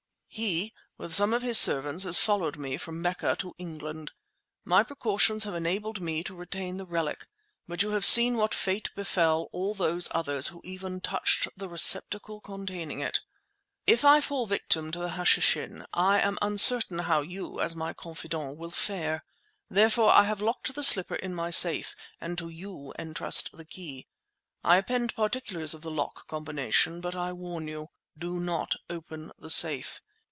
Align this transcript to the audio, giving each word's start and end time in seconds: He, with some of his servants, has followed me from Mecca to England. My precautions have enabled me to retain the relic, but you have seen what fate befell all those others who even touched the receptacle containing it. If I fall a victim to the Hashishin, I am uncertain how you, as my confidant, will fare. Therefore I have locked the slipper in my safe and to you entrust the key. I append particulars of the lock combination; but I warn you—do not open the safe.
He, 0.33 0.73
with 0.97 1.13
some 1.13 1.33
of 1.33 1.41
his 1.41 1.57
servants, 1.57 2.03
has 2.05 2.17
followed 2.17 2.55
me 2.57 2.77
from 2.77 3.01
Mecca 3.01 3.35
to 3.39 3.53
England. 3.57 4.13
My 4.63 4.81
precautions 4.81 5.43
have 5.43 5.53
enabled 5.53 5.99
me 5.99 6.23
to 6.23 6.33
retain 6.33 6.77
the 6.77 6.85
relic, 6.85 7.27
but 7.67 7.81
you 7.81 7.89
have 7.89 8.05
seen 8.05 8.37
what 8.37 8.53
fate 8.53 8.91
befell 8.95 9.49
all 9.51 9.73
those 9.73 10.07
others 10.11 10.47
who 10.47 10.61
even 10.63 11.01
touched 11.01 11.49
the 11.57 11.67
receptacle 11.67 12.39
containing 12.39 13.01
it. 13.01 13.19
If 13.85 14.05
I 14.05 14.21
fall 14.21 14.45
a 14.45 14.47
victim 14.47 14.89
to 14.93 14.99
the 14.99 15.09
Hashishin, 15.09 15.85
I 15.91 16.21
am 16.21 16.37
uncertain 16.41 16.99
how 16.99 17.19
you, 17.19 17.59
as 17.59 17.75
my 17.75 17.91
confidant, 17.91 18.57
will 18.57 18.71
fare. 18.71 19.25
Therefore 19.69 20.11
I 20.11 20.23
have 20.23 20.39
locked 20.41 20.73
the 20.73 20.81
slipper 20.83 21.15
in 21.15 21.35
my 21.35 21.49
safe 21.49 21.93
and 22.21 22.37
to 22.37 22.47
you 22.47 22.93
entrust 22.97 23.49
the 23.51 23.65
key. 23.65 24.07
I 24.63 24.77
append 24.77 25.13
particulars 25.13 25.73
of 25.73 25.81
the 25.81 25.91
lock 25.91 26.25
combination; 26.29 27.01
but 27.01 27.15
I 27.15 27.33
warn 27.33 27.67
you—do 27.67 28.39
not 28.39 28.77
open 28.89 29.33
the 29.37 29.49
safe. 29.49 29.99